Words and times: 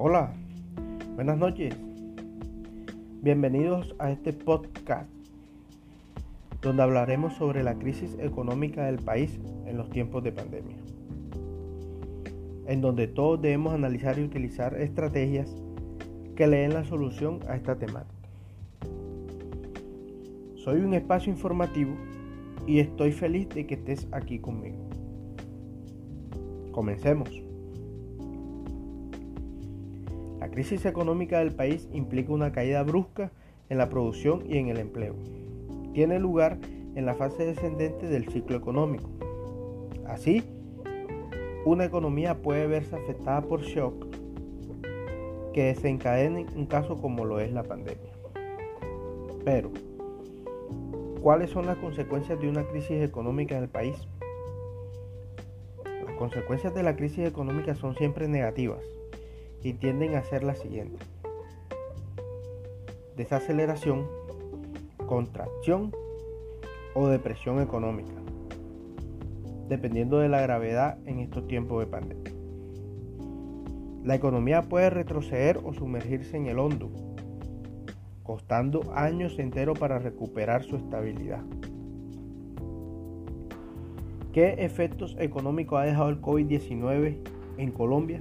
Hola, 0.00 0.32
buenas 1.16 1.36
noches. 1.38 1.74
Bienvenidos 3.20 3.96
a 3.98 4.12
este 4.12 4.32
podcast 4.32 5.10
donde 6.62 6.84
hablaremos 6.84 7.34
sobre 7.34 7.64
la 7.64 7.74
crisis 7.74 8.16
económica 8.20 8.86
del 8.86 9.00
país 9.00 9.40
en 9.66 9.76
los 9.76 9.90
tiempos 9.90 10.22
de 10.22 10.30
pandemia. 10.30 10.76
En 12.68 12.80
donde 12.80 13.08
todos 13.08 13.42
debemos 13.42 13.74
analizar 13.74 14.20
y 14.20 14.22
utilizar 14.22 14.80
estrategias 14.80 15.52
que 16.36 16.46
le 16.46 16.58
den 16.58 16.74
la 16.74 16.84
solución 16.84 17.40
a 17.48 17.56
esta 17.56 17.74
temática. 17.74 18.28
Soy 20.54 20.78
un 20.78 20.94
espacio 20.94 21.32
informativo 21.32 21.96
y 22.68 22.78
estoy 22.78 23.10
feliz 23.10 23.48
de 23.48 23.66
que 23.66 23.74
estés 23.74 24.06
aquí 24.12 24.38
conmigo. 24.38 24.78
Comencemos. 26.70 27.47
La 30.48 30.54
crisis 30.54 30.86
económica 30.86 31.40
del 31.40 31.52
país 31.52 31.86
implica 31.92 32.32
una 32.32 32.52
caída 32.52 32.82
brusca 32.82 33.30
en 33.68 33.76
la 33.76 33.90
producción 33.90 34.42
y 34.48 34.56
en 34.56 34.68
el 34.68 34.78
empleo. 34.78 35.14
Tiene 35.92 36.18
lugar 36.18 36.56
en 36.94 37.04
la 37.04 37.14
fase 37.14 37.44
descendente 37.44 38.08
del 38.08 38.28
ciclo 38.30 38.56
económico. 38.56 39.10
Así, 40.06 40.42
una 41.66 41.84
economía 41.84 42.40
puede 42.40 42.66
verse 42.66 42.96
afectada 42.96 43.42
por 43.42 43.60
shock 43.60 44.06
que 45.52 45.64
desencadenen 45.64 46.46
un 46.56 46.64
caso 46.64 46.96
como 46.96 47.26
lo 47.26 47.40
es 47.40 47.52
la 47.52 47.62
pandemia. 47.62 48.12
Pero, 49.44 49.70
¿Cuáles 51.20 51.50
son 51.50 51.66
las 51.66 51.76
consecuencias 51.76 52.40
de 52.40 52.48
una 52.48 52.64
crisis 52.64 53.02
económica 53.02 53.54
en 53.56 53.64
el 53.64 53.68
país? 53.68 53.96
Las 55.84 56.14
consecuencias 56.16 56.74
de 56.74 56.82
la 56.82 56.96
crisis 56.96 57.26
económica 57.26 57.74
son 57.74 57.94
siempre 57.96 58.28
negativas 58.28 58.97
y 59.62 59.74
tienden 59.74 60.14
a 60.14 60.22
ser 60.22 60.44
las 60.44 60.58
siguientes. 60.58 61.06
Desaceleración, 63.16 64.06
contracción 65.06 65.92
o 66.94 67.08
depresión 67.08 67.60
económica, 67.60 68.12
dependiendo 69.68 70.18
de 70.18 70.28
la 70.28 70.40
gravedad 70.40 70.98
en 71.06 71.20
estos 71.20 71.46
tiempos 71.46 71.80
de 71.80 71.86
pandemia. 71.86 72.32
La 74.04 74.14
economía 74.14 74.62
puede 74.62 74.90
retroceder 74.90 75.58
o 75.64 75.72
sumergirse 75.74 76.36
en 76.36 76.46
el 76.46 76.58
hondo 76.58 76.90
costando 78.28 78.82
años 78.94 79.38
enteros 79.38 79.78
para 79.78 79.98
recuperar 79.98 80.62
su 80.62 80.76
estabilidad. 80.76 81.40
¿Qué 84.34 84.56
efectos 84.58 85.16
económicos 85.18 85.80
ha 85.80 85.84
dejado 85.84 86.10
el 86.10 86.20
COVID-19 86.20 87.16
en 87.56 87.72
Colombia? 87.72 88.20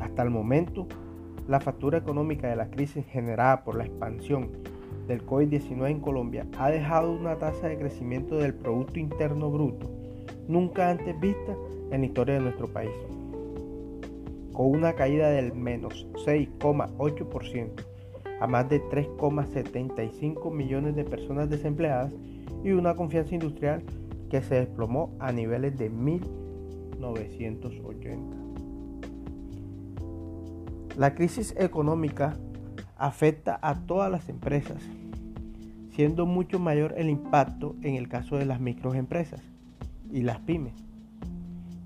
Hasta 0.00 0.22
el 0.22 0.30
momento, 0.30 0.86
la 1.46 1.60
factura 1.60 1.98
económica 1.98 2.48
de 2.48 2.56
la 2.56 2.70
crisis 2.70 3.06
generada 3.06 3.64
por 3.64 3.76
la 3.76 3.84
expansión 3.84 4.50
del 5.06 5.24
COVID-19 5.24 5.90
en 5.90 6.00
Colombia 6.00 6.46
ha 6.58 6.70
dejado 6.70 7.12
una 7.12 7.36
tasa 7.36 7.68
de 7.68 7.78
crecimiento 7.78 8.36
del 8.36 8.54
Producto 8.54 8.98
Interno 8.98 9.50
Bruto 9.50 9.90
nunca 10.46 10.90
antes 10.90 11.18
vista 11.20 11.56
en 11.90 12.00
la 12.00 12.06
historia 12.06 12.34
de 12.34 12.40
nuestro 12.40 12.68
país, 12.68 12.90
con 14.52 14.66
una 14.66 14.92
caída 14.94 15.30
del 15.30 15.54
menos 15.54 16.06
6,8% 16.26 17.70
a 18.40 18.46
más 18.46 18.68
de 18.68 18.80
3,75 18.82 20.52
millones 20.52 20.94
de 20.94 21.04
personas 21.04 21.50
desempleadas 21.50 22.12
y 22.62 22.70
una 22.72 22.94
confianza 22.94 23.34
industrial 23.34 23.82
que 24.30 24.42
se 24.42 24.56
desplomó 24.56 25.16
a 25.18 25.32
niveles 25.32 25.76
de 25.76 25.90
1980. 25.90 28.47
La 30.98 31.14
crisis 31.14 31.54
económica 31.56 32.36
afecta 32.96 33.56
a 33.62 33.76
todas 33.76 34.10
las 34.10 34.28
empresas, 34.28 34.82
siendo 35.94 36.26
mucho 36.26 36.58
mayor 36.58 36.94
el 36.96 37.08
impacto 37.08 37.76
en 37.82 37.94
el 37.94 38.08
caso 38.08 38.36
de 38.36 38.44
las 38.44 38.58
microempresas 38.58 39.40
y 40.10 40.22
las 40.22 40.40
pymes, 40.40 40.74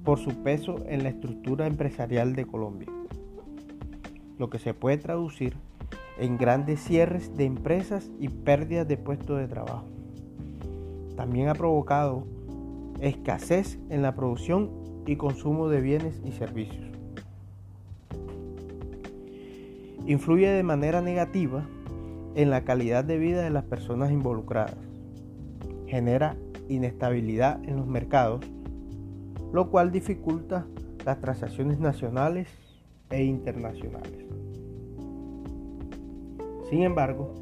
por 0.02 0.18
su 0.18 0.42
peso 0.42 0.76
en 0.88 1.02
la 1.02 1.10
estructura 1.10 1.66
empresarial 1.66 2.34
de 2.34 2.46
Colombia, 2.46 2.88
lo 4.38 4.48
que 4.48 4.58
se 4.58 4.72
puede 4.72 4.96
traducir 4.96 5.56
en 6.18 6.38
grandes 6.38 6.80
cierres 6.80 7.36
de 7.36 7.44
empresas 7.44 8.10
y 8.18 8.30
pérdidas 8.30 8.88
de 8.88 8.96
puestos 8.96 9.38
de 9.38 9.46
trabajo. 9.46 9.84
También 11.18 11.50
ha 11.50 11.54
provocado 11.54 12.24
escasez 13.02 13.78
en 13.90 14.00
la 14.00 14.14
producción 14.14 14.70
y 15.04 15.16
consumo 15.16 15.68
de 15.68 15.82
bienes 15.82 16.22
y 16.24 16.32
servicios. 16.32 17.01
Influye 20.06 20.48
de 20.48 20.62
manera 20.62 21.00
negativa 21.00 21.64
en 22.34 22.50
la 22.50 22.64
calidad 22.64 23.04
de 23.04 23.18
vida 23.18 23.42
de 23.42 23.50
las 23.50 23.64
personas 23.64 24.10
involucradas. 24.10 24.76
Genera 25.86 26.36
inestabilidad 26.68 27.62
en 27.64 27.76
los 27.76 27.86
mercados, 27.86 28.44
lo 29.52 29.70
cual 29.70 29.92
dificulta 29.92 30.66
las 31.04 31.20
transacciones 31.20 31.78
nacionales 31.78 32.48
e 33.10 33.22
internacionales. 33.22 34.26
Sin 36.68 36.82
embargo, 36.82 37.34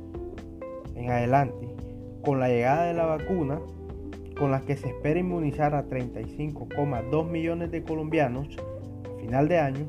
en 0.97 1.10
adelante, 1.10 1.75
con 2.25 2.41
la 2.41 2.49
llegada 2.49 2.84
de 2.84 2.94
la 2.94 3.06
vacuna, 3.06 3.60
con 4.38 4.50
la 4.50 4.60
que 4.62 4.76
se 4.76 4.88
espera 4.88 5.20
inmunizar 5.20 5.75
a 5.75 5.88
35,2 5.88 7.31
millones 7.31 7.70
de 7.70 7.84
colombianos 7.84 8.49
a 9.04 9.20
final 9.20 9.49
de 9.49 9.59
año, 9.59 9.87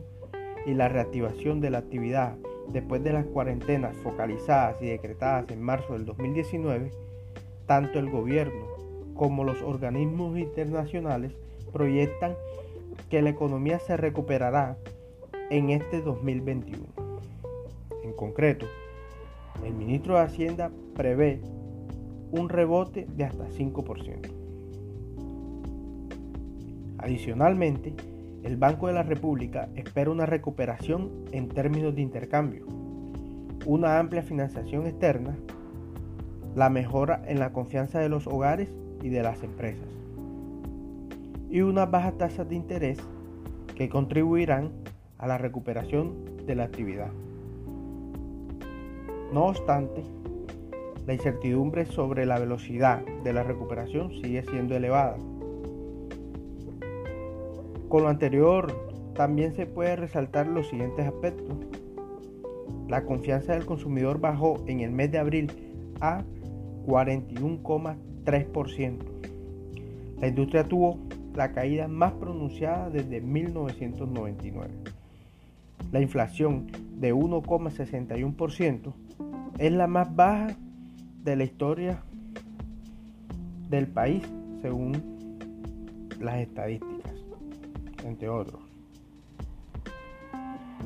y 0.65 0.73
la 0.73 0.89
reactivación 0.89 1.59
de 1.59 1.71
la 1.71 1.79
actividad 1.79 2.35
después 2.69 3.03
de 3.03 3.13
las 3.13 3.25
cuarentenas 3.25 3.95
focalizadas 3.97 4.81
y 4.81 4.87
decretadas 4.87 5.49
en 5.49 5.61
marzo 5.61 5.93
del 5.93 6.05
2019, 6.05 6.91
tanto 7.65 7.99
el 7.99 8.09
gobierno 8.09 8.65
como 9.13 9.43
los 9.43 9.61
organismos 9.61 10.37
internacionales 10.37 11.33
proyectan 11.71 12.35
que 13.09 13.21
la 13.21 13.29
economía 13.29 13.79
se 13.79 13.97
recuperará 13.97 14.77
en 15.49 15.69
este 15.69 16.01
2021. 16.01 16.85
En 18.03 18.13
concreto, 18.13 18.65
el 19.65 19.73
ministro 19.73 20.15
de 20.15 20.21
Hacienda 20.21 20.71
prevé 20.95 21.41
un 22.31 22.49
rebote 22.49 23.05
de 23.15 23.25
hasta 23.25 23.47
5%. 23.49 24.31
Adicionalmente, 26.97 27.93
el 28.43 28.57
Banco 28.57 28.87
de 28.87 28.93
la 28.93 29.03
República 29.03 29.69
espera 29.75 30.09
una 30.09 30.25
recuperación 30.25 31.11
en 31.31 31.47
términos 31.49 31.95
de 31.95 32.01
intercambio, 32.01 32.65
una 33.65 33.99
amplia 33.99 34.23
financiación 34.23 34.87
externa, 34.87 35.35
la 36.55 36.69
mejora 36.69 37.21
en 37.27 37.39
la 37.39 37.53
confianza 37.53 37.99
de 37.99 38.09
los 38.09 38.27
hogares 38.27 38.69
y 39.03 39.09
de 39.09 39.21
las 39.21 39.43
empresas, 39.43 39.87
y 41.49 41.61
unas 41.61 41.89
bajas 41.91 42.17
tasas 42.17 42.49
de 42.49 42.55
interés 42.55 42.97
que 43.75 43.89
contribuirán 43.89 44.71
a 45.17 45.27
la 45.27 45.37
recuperación 45.37 46.45
de 46.47 46.55
la 46.55 46.63
actividad. 46.63 47.11
No 49.31 49.45
obstante, 49.45 50.03
la 51.05 51.13
incertidumbre 51.13 51.85
sobre 51.85 52.25
la 52.25 52.39
velocidad 52.39 53.01
de 53.23 53.33
la 53.33 53.43
recuperación 53.43 54.11
sigue 54.11 54.43
siendo 54.43 54.75
elevada. 54.75 55.17
Con 57.91 58.03
lo 58.03 58.09
anterior, 58.09 58.73
también 59.15 59.53
se 59.53 59.65
puede 59.65 59.97
resaltar 59.97 60.47
los 60.47 60.69
siguientes 60.69 61.05
aspectos. 61.05 61.57
La 62.87 63.03
confianza 63.03 63.51
del 63.51 63.65
consumidor 63.65 64.21
bajó 64.21 64.63
en 64.65 64.79
el 64.79 64.91
mes 64.91 65.11
de 65.11 65.17
abril 65.17 65.51
a 65.99 66.23
41,3%. 66.87 68.97
La 70.21 70.29
industria 70.29 70.63
tuvo 70.63 70.99
la 71.35 71.51
caída 71.51 71.89
más 71.89 72.13
pronunciada 72.13 72.89
desde 72.89 73.19
1999. 73.19 74.69
La 75.91 75.99
inflación 75.99 76.67
de 76.95 77.13
1,61% 77.13 78.93
es 79.59 79.71
la 79.73 79.87
más 79.87 80.15
baja 80.15 80.55
de 81.25 81.35
la 81.35 81.43
historia 81.43 82.01
del 83.69 83.87
país 83.87 84.23
según 84.61 84.93
las 86.21 86.39
estadísticas, 86.39 87.00
entre 88.05 88.29
otros. 88.29 88.61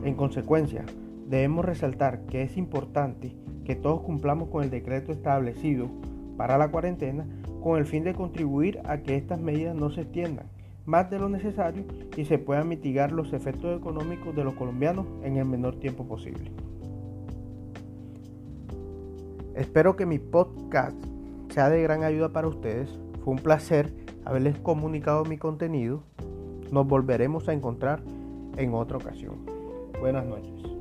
En 0.03 0.15
consecuencia, 0.15 0.85
debemos 1.27 1.65
resaltar 1.65 2.25
que 2.25 2.43
es 2.43 2.57
importante 2.57 3.35
que 3.63 3.75
todos 3.75 4.01
cumplamos 4.01 4.49
con 4.49 4.63
el 4.63 4.69
decreto 4.69 5.11
establecido 5.11 5.89
para 6.37 6.57
la 6.57 6.69
cuarentena 6.69 7.25
con 7.63 7.79
el 7.79 7.85
fin 7.85 8.03
de 8.03 8.13
contribuir 8.13 8.79
a 8.85 8.99
que 8.99 9.15
estas 9.15 9.39
medidas 9.39 9.75
no 9.75 9.89
se 9.89 10.01
extiendan 10.01 10.47
más 10.85 11.09
de 11.09 11.19
lo 11.19 11.29
necesario 11.29 11.83
y 12.15 12.25
se 12.25 12.37
puedan 12.37 12.69
mitigar 12.69 13.11
los 13.11 13.33
efectos 13.33 13.77
económicos 13.77 14.35
de 14.35 14.43
los 14.43 14.53
colombianos 14.53 15.07
en 15.23 15.37
el 15.37 15.45
menor 15.45 15.79
tiempo 15.79 16.05
posible. 16.05 16.51
Espero 19.55 19.95
que 19.95 20.05
mi 20.05 20.19
podcast 20.19 20.95
sea 21.49 21.69
de 21.69 21.81
gran 21.81 22.03
ayuda 22.03 22.29
para 22.29 22.47
ustedes. 22.47 22.89
Fue 23.23 23.33
un 23.33 23.39
placer 23.39 23.93
haberles 24.25 24.59
comunicado 24.59 25.25
mi 25.25 25.37
contenido. 25.37 26.03
Nos 26.71 26.87
volveremos 26.87 27.47
a 27.47 27.53
encontrar 27.53 28.01
en 28.57 28.73
otra 28.73 28.97
ocasión. 28.97 29.35
Buenas 29.99 30.25
noches. 30.25 30.74